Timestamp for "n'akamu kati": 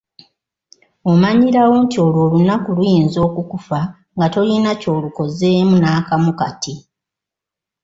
5.79-6.73